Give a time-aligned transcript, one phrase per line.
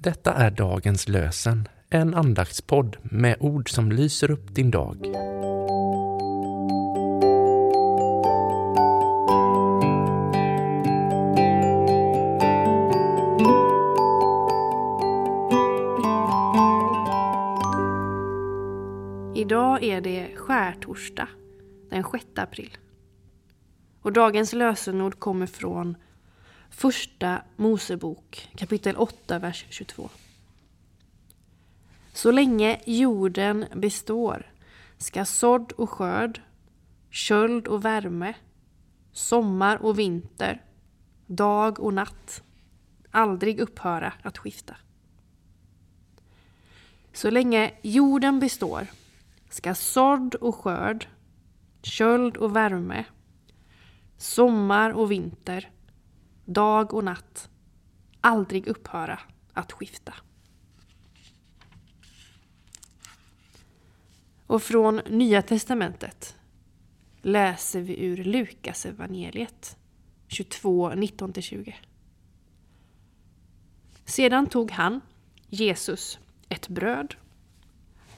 [0.00, 4.96] Detta är dagens lösen, en andaktspodd med ord som lyser upp din dag.
[19.36, 21.28] Idag är det skärtorsdag
[21.90, 22.76] den 6 april.
[24.02, 25.96] Och dagens lösenord kommer från
[26.70, 30.08] Första Mosebok kapitel 8, vers 22.
[32.12, 34.52] Så länge jorden består
[34.98, 36.40] ska sådd och skörd,
[37.10, 38.34] köld och värme,
[39.12, 40.62] sommar och vinter,
[41.26, 42.42] dag och natt
[43.10, 44.76] aldrig upphöra att skifta.
[47.12, 48.86] Så länge jorden består
[49.50, 51.06] ska sådd och skörd,
[51.82, 53.04] köld och värme,
[54.16, 55.70] sommar och vinter,
[56.48, 57.50] dag och natt
[58.20, 59.20] aldrig upphöra
[59.52, 60.14] att skifta.
[64.46, 66.36] Och från Nya Testamentet
[67.22, 69.76] läser vi ur Lukas evangeliet
[70.28, 71.74] 22, 19-20.
[74.04, 75.00] Sedan tog han,
[75.48, 77.14] Jesus, ett bröd,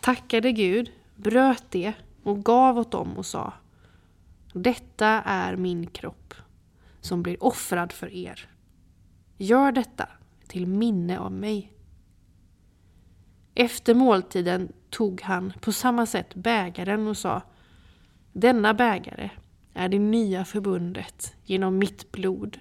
[0.01, 1.92] tackade Gud, bröt det
[2.23, 3.53] och gav åt dem och sa
[4.53, 6.34] Detta är min kropp
[7.01, 8.48] som blir offrad för er.
[9.37, 10.09] Gör detta
[10.48, 11.73] till minne av mig.
[13.55, 17.42] Efter måltiden tog han på samma sätt bägaren och sa
[18.33, 19.31] Denna bägare
[19.75, 22.61] är det nya förbundet genom mitt blod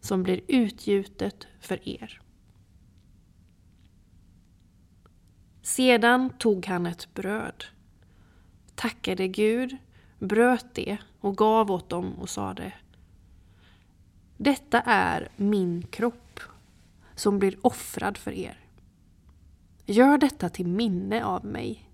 [0.00, 2.20] som blir utgjutet för er.
[5.62, 7.64] Sedan tog han ett bröd,
[8.74, 9.76] tackade Gud,
[10.18, 12.72] bröt det och gav åt dem och sade
[14.42, 16.40] detta är min kropp
[17.14, 18.58] som blir offrad för er.
[19.86, 21.88] Gör detta till minne av mig.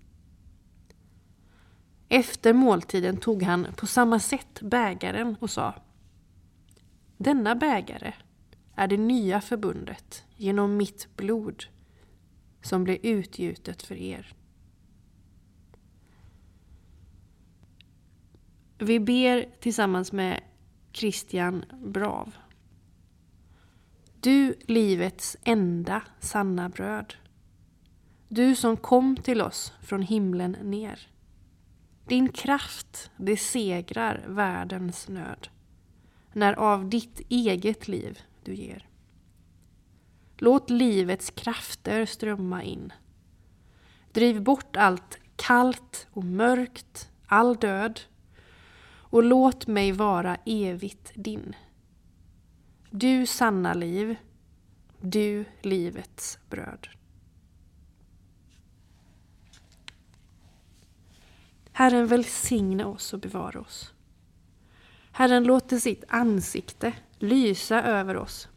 [2.09, 5.73] Efter måltiden tog han på samma sätt bägaren och sa
[7.17, 8.13] Denna bägare
[8.75, 11.63] är det nya förbundet genom mitt blod
[12.61, 14.35] som blir utgjutet för er.
[18.77, 20.41] Vi ber tillsammans med
[20.97, 22.35] Christian Brav.
[24.19, 27.13] Du livets enda sanna bröd.
[28.27, 30.99] Du som kom till oss från himlen ner.
[32.07, 35.47] Din kraft besegrar världens nöd
[36.33, 38.87] när av ditt eget liv du ger.
[40.37, 42.93] Låt livets krafter strömma in.
[44.11, 48.01] Driv bort allt kallt och mörkt, all död
[49.09, 51.55] och låt mig vara evigt din.
[52.89, 54.15] Du sanna liv,
[55.01, 56.87] du livets bröd.
[61.71, 63.93] Herren välsigne oss och bevara oss.
[65.11, 68.47] Herren låter sitt ansikte lysa över oss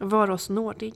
[0.00, 0.94] och vara oss nådig.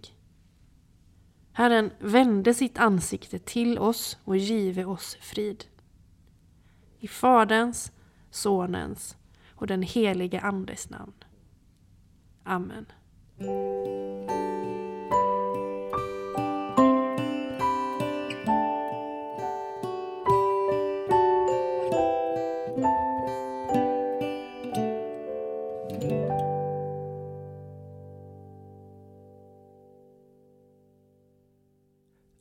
[1.53, 5.65] Herren vände sitt ansikte till oss och give oss frid.
[6.99, 7.93] I Faderns,
[8.35, 9.17] Sonens
[9.55, 11.13] och den helige Andes namn.
[12.45, 12.87] Amen.